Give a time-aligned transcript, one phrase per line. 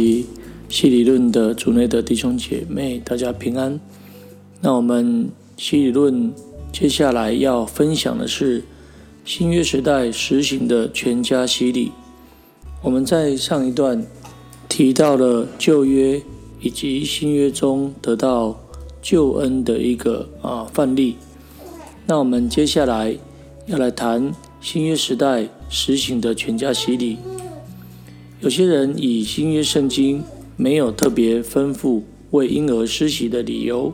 [0.00, 0.24] 位
[0.68, 3.78] 西理论的主内的弟兄姐妹，大家平安。
[4.60, 6.32] 那我们西理论
[6.72, 8.62] 接下来要分享的是
[9.24, 11.92] 新约时代实行的全家洗礼。
[12.82, 14.06] 我们在上一段
[14.68, 16.22] 提到了旧约
[16.60, 18.58] 以及新约中得到
[19.02, 21.16] 救恩的一个啊范例。
[22.06, 23.14] 那我们接下来
[23.66, 27.18] 要来谈新约时代实行的全家洗礼。
[28.40, 30.24] 有些人以新约圣经
[30.56, 32.00] 没有特别吩咐
[32.30, 33.92] 为婴儿施洗的理由，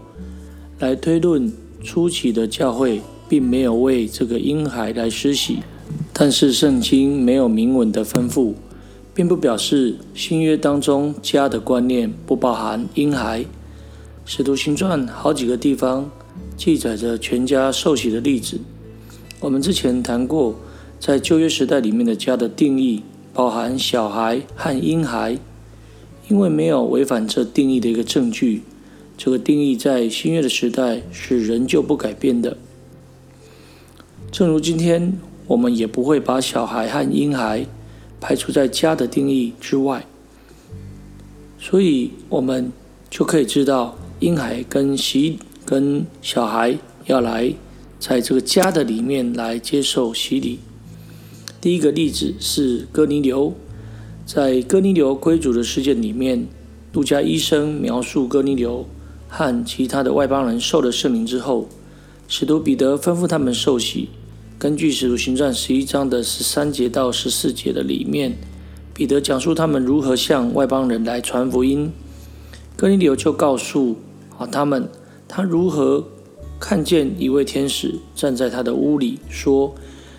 [0.78, 5.58] 来推论初期的教会并没有为这个婴孩来施洗。
[6.12, 8.54] 但是圣经没有明文的吩咐，
[9.12, 13.44] 并不表示新约当中家的观念不包含婴孩。
[14.24, 16.08] 使徒行传好几个地方
[16.56, 18.60] 记载着全家受洗的例子。
[19.40, 20.54] 我们之前谈过，
[21.00, 23.02] 在旧约时代里面的家的定义。
[23.36, 25.36] 包含小孩和婴孩，
[26.30, 28.62] 因为没有违反这定义的一个证据，
[29.18, 32.56] 这个定义在新约的时代是仍旧不改变的。
[34.32, 37.66] 正如今天，我们也不会把小孩和婴孩
[38.22, 40.06] 排除在家的定义之外，
[41.58, 42.72] 所以我们
[43.10, 47.52] 就可以知道，婴孩跟洗跟小孩要来
[48.00, 50.60] 在这个家的里面来接受洗礼。
[51.66, 53.52] 第一个例子是哥尼流，
[54.24, 56.46] 在哥尼流归主的事件里面，
[56.92, 58.86] 路加医生描述哥尼流
[59.26, 61.68] 和其他的外邦人受了圣灵之后，
[62.28, 64.10] 使徒彼得吩咐他们受洗。
[64.60, 68.36] 根据使徒行传十一章的十三节到十四节的里面，
[68.94, 71.90] 彼得讲述他们如何向外邦人来传福音。
[72.76, 73.96] 哥尼流就告诉
[74.38, 74.88] 啊他们，
[75.26, 76.06] 他如何
[76.60, 79.74] 看见一位天使站在他的屋里说。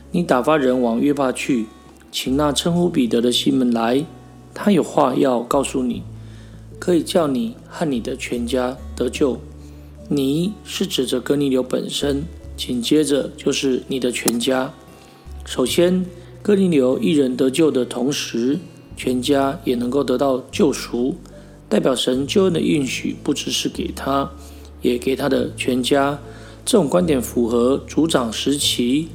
[0.09, 1.65] 你打发人往约帕去，
[2.11, 4.05] 请那称呼彼得的西门来，
[4.53, 6.01] 他有话要告诉你，
[6.79, 9.37] 可以叫你和你的全家得救。
[10.07, 12.23] 你是指着哥尼流本身，
[12.55, 14.73] 紧接着就是你的全家。
[15.45, 16.05] 首先，
[16.41, 18.57] 哥尼流一人得救的同时，
[18.95, 21.15] 全家也能够得到救赎，
[21.67, 24.31] 代表神救恩的应许不只是给他，
[24.81, 26.17] 也给他的全家。
[26.63, 29.09] 这种观点符合族长时期。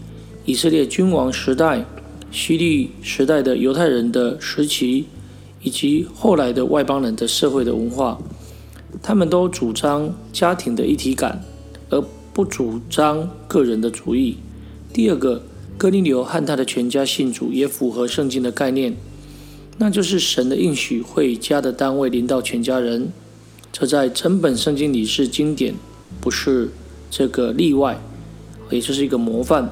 [0.45, 1.85] 以色列君王时代、
[2.33, 5.05] 希律时代的犹太人的时期，
[5.63, 8.19] 以及后来的外邦人的社会的文化，
[9.01, 11.45] 他们都主张家庭的一体感，
[11.91, 14.39] 而不主张个人的主义。
[14.93, 15.43] 第二个，
[15.79, 18.97] 哥尼流和他的全家信主，也符合圣经的概念，
[19.79, 23.13] 那就是神的应许会家的单位临到全家人。
[23.71, 25.75] 这在整本圣经里是经典，
[26.21, 26.71] 不是
[27.11, 28.03] 这个例外，
[28.71, 29.71] 也就是一个模范。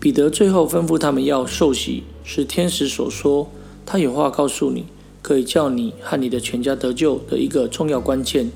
[0.00, 3.50] 彼得最后吩咐他们要受洗，是天使所说，
[3.84, 4.84] 他有话告诉你，
[5.22, 8.52] 可以叫你和你的全家得救的一个重要关键。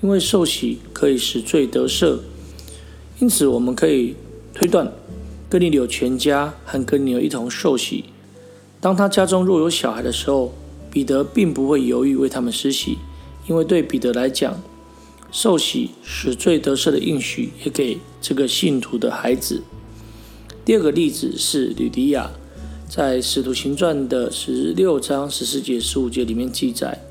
[0.00, 2.18] 因为受洗可以使罪得赦，
[3.18, 4.14] 因此我们可以
[4.54, 4.90] 推断，
[5.50, 8.04] 哥尼流全家和哥尼流一同受洗。
[8.80, 10.54] 当他家中若有小孩的时候，
[10.90, 12.98] 彼得并不会犹豫为他们施洗，
[13.48, 14.62] 因为对彼得来讲，
[15.30, 19.62] 受洗使罪得赦的应许也给这个信徒的孩子。
[20.64, 22.30] 第二个例子是吕迪亚，
[22.88, 27.02] 在《使徒行传》的十六章十四节、十五节里面记载，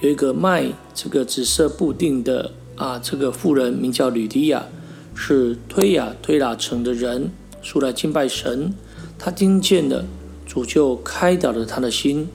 [0.00, 4.66] 有一个卖这个紫色布丁的啊，这个妇人名叫吕迪亚，
[5.14, 7.30] 是推雅推拉城的人，
[7.62, 8.74] 出来敬拜神。
[9.16, 10.04] 他听见了
[10.44, 12.28] 主就开导了他的心，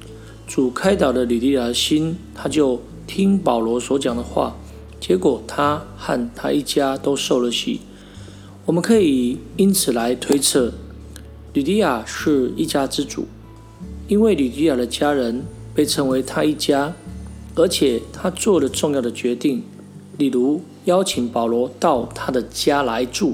[0.48, 4.56] 主开导了吕迪亚的心，他就听保罗所讲的话，
[5.02, 7.82] 结果他和他一家都受了洗。
[8.64, 10.72] 我们可以因此来推测，
[11.52, 13.26] 吕迪亚是一家之主，
[14.08, 15.44] 因为吕迪亚的家人
[15.74, 16.94] 被称为他一家，
[17.56, 19.64] 而且他做了重要的决定，
[20.20, 23.34] 例如邀请保罗到他的家来住。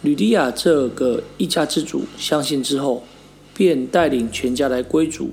[0.00, 3.04] 吕迪亚这个一家之主相信之后，
[3.52, 5.30] 便带领全家来归主，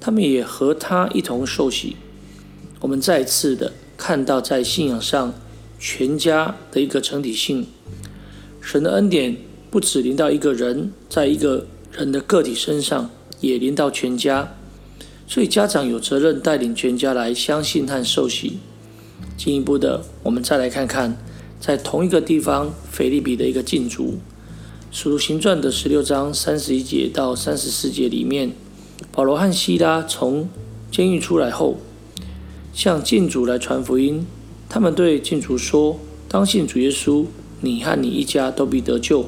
[0.00, 1.96] 他们也和他一同受洗。
[2.80, 5.34] 我们再次的看到，在信仰上
[5.78, 7.66] 全家的一个整体性。
[8.62, 9.36] 神的恩典
[9.70, 13.10] 不只临到一个人，在一个人的个体身上，
[13.40, 14.54] 也临到全家。
[15.26, 18.58] 所以家长有责任带领全家来相信和受洗。
[19.36, 21.18] 进一步的，我们再来看看，
[21.60, 24.18] 在同一个地方，腓利比的一个禁足，
[24.92, 28.52] 使徒行传的十六章三十一节到三十四节里面，
[29.10, 30.48] 保罗和希拉从
[30.90, 31.78] 监狱出来后，
[32.72, 34.24] 向禁主来传福音。
[34.68, 35.98] 他们对禁主说
[36.28, 37.26] ：“当信主耶稣。”
[37.62, 39.26] 你和你一家都必得救。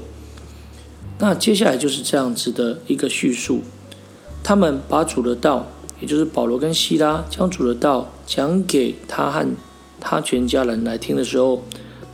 [1.19, 3.63] 那接下来就是这样子的一个叙述：
[4.43, 5.69] 他们把主的道，
[6.01, 9.47] 也就是保罗跟希拉将主的道讲给他和
[10.01, 11.63] 他全家人来听的时候，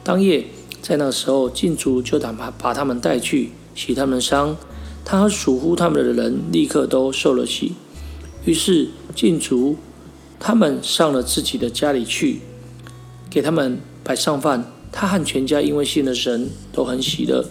[0.04, 0.46] 当夜
[0.80, 4.56] 在那时候，禁足就打把把他们带去洗他们的伤，
[5.04, 7.72] 他和属乎他们的人立刻都受了洗。
[8.44, 9.76] 于是禁足
[10.38, 12.40] 他们上了自己的家里去，
[13.28, 14.72] 给他们摆上饭。
[14.92, 17.44] 他和全家因为信了神，都很喜乐。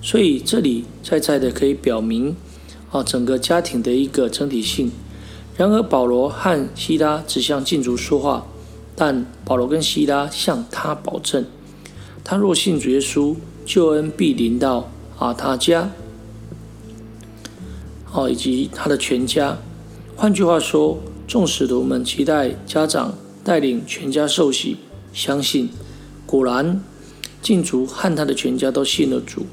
[0.00, 2.34] 所以这里在在的可以表明
[2.90, 4.90] 啊，整个家庭的一个整体性。
[5.56, 8.46] 然而保罗和希拉只向禁足说话，
[8.96, 11.44] 但保罗跟希拉向他保证，
[12.24, 15.90] 他若信主耶稣，救恩必临到啊他家，
[18.12, 19.58] 哦以及他的全家。
[20.16, 20.98] 换句话说，
[21.28, 24.78] 众使徒们期待家长带领全家受洗，
[25.12, 25.68] 相信。
[26.26, 26.82] 果然，
[27.40, 29.46] 禁足和他的全家都信了主。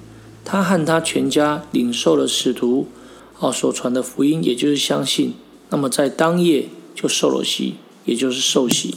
[0.46, 2.88] 他和他全家领受了使徒
[3.40, 5.34] 啊所传的福音，也就是相信。
[5.70, 7.76] 那么在当夜就受了洗，
[8.06, 8.96] 也就是受洗。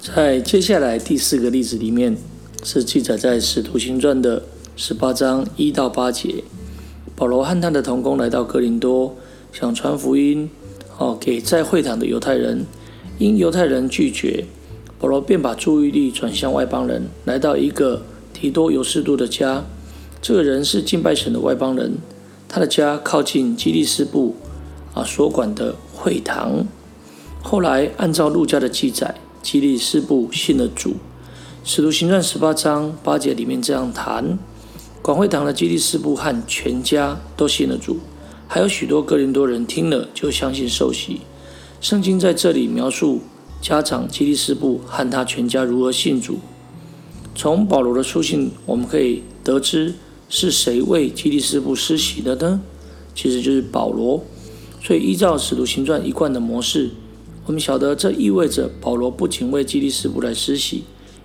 [0.00, 2.16] 在接下来第四个例子里面，
[2.62, 4.44] 是记载在使徒行传的
[4.76, 6.44] 十八章一到八节。
[7.16, 9.16] 保罗和他的同工来到哥林多，
[9.52, 10.48] 想传福音
[10.98, 12.64] 哦给在会堂的犹太人，
[13.18, 14.46] 因犹太人拒绝，
[14.98, 18.02] 保罗便把注意力转向外邦人，来到一个
[18.32, 19.64] 提多尤士度的家。
[20.20, 21.98] 这个人是敬拜神的外邦人，
[22.48, 24.36] 他的家靠近基利斯布。
[24.94, 26.66] 啊，所管的会堂。
[27.40, 30.94] 后来按照路加的记载，基利斯布信了主。
[31.62, 34.38] 使徒行传十八章八节里面这样谈：
[35.00, 37.98] 广会堂的基利斯布和全家都信了主，
[38.48, 41.20] 还有许多哥林多人听了就相信受洗。
[41.80, 43.20] 圣经在这里描述
[43.60, 46.38] 家长基利斯布和他全家如何信主。
[47.34, 49.94] 从保罗的书信，我们可以得知
[50.28, 52.60] 是谁为基利斯布施洗的呢？
[53.14, 54.24] 其实就是保罗。
[54.82, 56.90] 所以，依照使徒行传一贯的模式，
[57.46, 60.84] 我们晓得这意味着保罗不仅为基利斯布来施洗，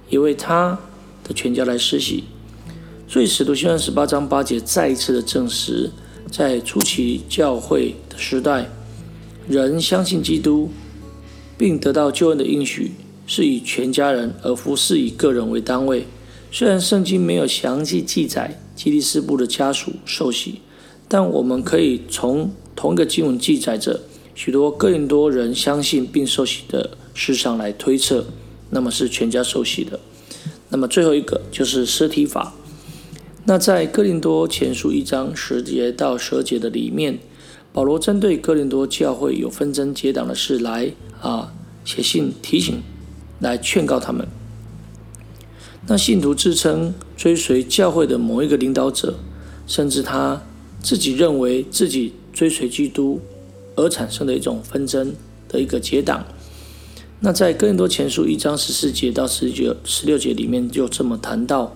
[0.10, 0.80] 也为他
[1.24, 2.24] 的全家来施洗。
[3.08, 5.92] 所以，使徒行传十八章八节再一次的证实，
[6.32, 8.70] 在初期教会的时代，
[9.48, 10.72] 人相信基督，
[11.58, 12.92] 并得到救恩的应许，
[13.26, 16.06] 是以全家人，而不是以个人为单位。
[16.52, 20.62] 虽然圣经没有详细记载基利斯布的家属受洗，
[21.08, 24.02] 但我们可以从同一个经文记载着
[24.36, 28.26] 许多更多人相信并受洗的事上来推测，
[28.70, 30.00] 那么是全家受洗的。
[30.70, 32.56] 那么最后一个就是尸体法。
[33.46, 37.20] 那在哥林多前书一章十节到十节的里面，
[37.74, 41.52] 保罗针对哥林多教会有纷争结党的事来啊
[41.84, 42.82] 写信提醒，
[43.40, 44.26] 来劝告他们。
[45.88, 49.16] 那信徒自称追随教会的某一个领导者，
[49.68, 50.42] 甚至他
[50.82, 52.14] 自己认为自己。
[52.34, 53.22] 追随基督
[53.76, 55.14] 而产生的一种纷争
[55.48, 56.26] 的一个结党。
[57.20, 61.76] 那在哥林多前书一章十四节到十九、十六节里面就这么谈到：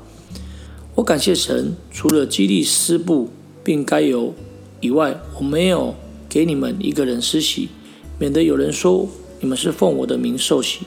[0.96, 3.30] 我感谢神，除了激励师部
[3.64, 4.34] 并该有
[4.79, 5.96] 以外，我没有
[6.27, 7.69] 给你们一个人施洗，
[8.19, 9.07] 免得有人说
[9.39, 10.81] 你们是奉我的名受洗。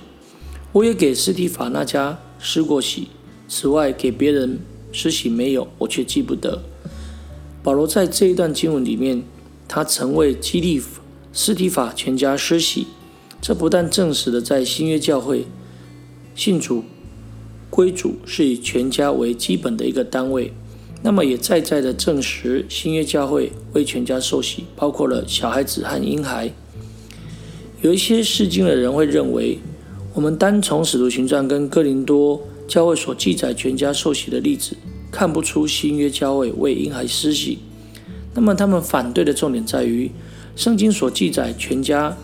[0.72, 3.08] 我也给斯提法那家施过洗，
[3.48, 4.60] 此外给别人
[4.92, 6.62] 施洗没有，我却记不得。
[7.62, 9.22] 保罗在这一段经文里面。
[9.72, 10.82] 他曾为基利
[11.32, 12.88] 斯提法全家施洗，
[13.40, 15.46] 这不但证实了在新约教会
[16.34, 16.82] 信主
[17.70, 20.52] 归主是以全家为基本的一个单位，
[21.02, 26.52] 那么也再再的证实新约教会为全家受洗，包括了小孩子和婴孩。
[27.80, 29.58] 有一些世经的人会认为，
[30.12, 34.76] 我们单从使徒行传跟哥林多教会所记载全家受洗的例子，
[35.10, 37.60] 看不出新约教会为婴孩施洗。
[38.34, 40.10] 那么他们反对的重点在于，
[40.54, 42.18] 圣经所记载全家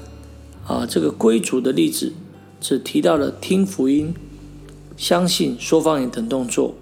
[0.67, 2.13] 啊这个归主的例子，
[2.61, 4.15] 只提到了听福音、
[4.99, 6.75] 相信、说方言等动作。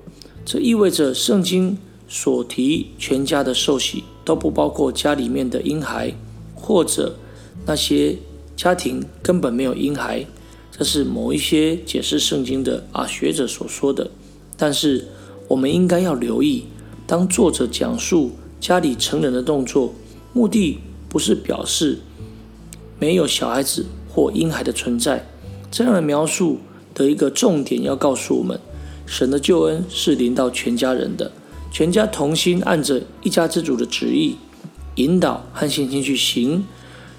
[0.45, 6.15] 这意味着圣经所提全家的受洗都不包括家里面的婴孩，
[6.55, 7.17] 或者
[7.67, 8.17] 那些
[8.57, 10.25] 家庭根本没有婴孩。
[10.71, 14.11] 这是某一些解释圣经的啊学者所说的。
[14.57, 15.07] 但是
[15.49, 16.65] 我们应该要留意，
[17.07, 18.33] 当作者讲述。
[18.61, 19.93] 家里成人的动作，
[20.33, 20.79] 目的
[21.11, 21.99] 不是表示
[22.99, 25.29] 没有小孩子或婴孩的存在。
[25.71, 26.61] 这样的描述
[26.95, 28.59] 的一个重点要告诉我们，
[29.05, 31.31] 神的救恩是临到全家人的，
[31.75, 34.37] 全家同心按着一家之主的旨意
[34.95, 36.65] 引导和信心去行。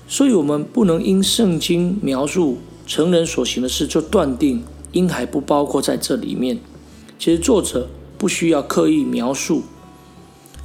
[0.07, 6.57] 所以，我们不能因圣经描述成人所行的事就断定婴孩不包括在这里面。
[7.19, 9.63] 其实，作者不需要刻意描述。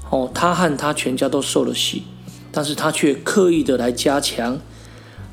[0.08, 2.04] 哦，他和他全家都受了洗，
[2.52, 4.60] 但是他却刻意的来加强。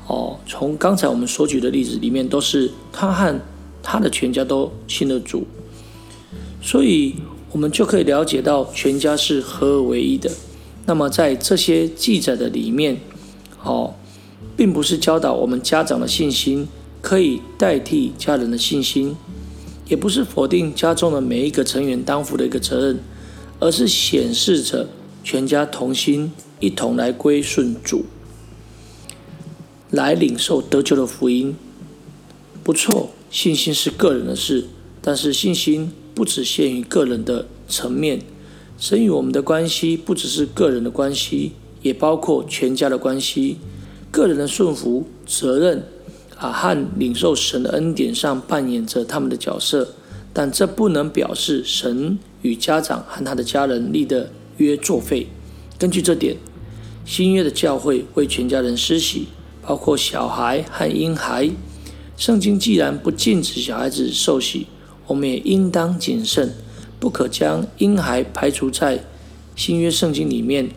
[0.08, 3.40] 哦，从刚才我们所举的例子里面，都是他和
[3.84, 5.46] 他的全家都信了主，
[6.60, 7.14] 所以
[7.52, 10.30] 我们就可以了解到全家是合而为一的。
[10.86, 12.98] 那么在这些记载的里面，
[13.62, 13.94] 哦，
[14.56, 16.68] 并不是教导我们家长的信心
[17.00, 19.16] 可以代替家人的信心，
[19.86, 22.98] 也不是否定家中的每一个成员担负的一个责任，
[23.58, 24.88] 而是显示着
[25.22, 28.04] 全家同心一同来归顺主。
[29.90, 31.56] 来领受得救的福音，
[32.62, 33.10] 不错。
[33.30, 34.68] 信心是个人的事，
[35.02, 38.18] 但是信心不只限于个人的层面。
[38.76, 43.58] 神与我们的关系不只是个人的关系，也包括全家的关系。
[44.10, 45.84] 个人的顺服、责任
[46.36, 49.94] 啊，和领受神的恩典上扮演着他们的角色，
[50.32, 55.28] 但这不能表示神与家长和他的家人立的约作废。
[55.78, 56.36] 根据这点，
[57.04, 59.28] 新约的教会为全家人施洗。
[59.62, 61.50] 包括小孩和婴孩，
[62.16, 64.66] 圣经既然不禁止小孩子受洗，
[65.08, 66.54] 我们也应当谨慎，
[67.00, 69.04] 不可将婴孩排除在
[69.56, 70.70] 新约圣经里面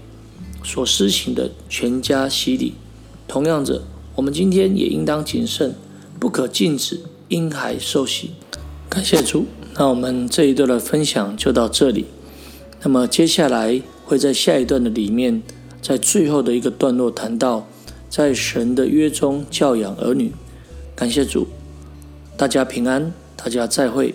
[0.64, 2.74] 所施行的全家洗礼。
[3.28, 3.84] 同样的，
[4.16, 5.76] 我们今天也应当谨慎，
[6.20, 8.32] 不可禁止婴孩受洗。
[8.90, 9.46] 感谢主，
[9.76, 12.06] 那我们这一段的分享就到这里。
[12.82, 15.44] 那么接下来会在下一段的里面，
[15.82, 17.68] 在最后的一个段落谈到。
[18.10, 20.34] 在神的约中教养儿女，
[20.94, 21.48] 感谢主，
[22.36, 24.14] 大家平安，大家再会。